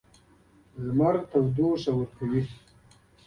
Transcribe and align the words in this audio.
لمر 0.83 1.15
تودوخه 1.29 1.91
ورکوي. 1.97 2.41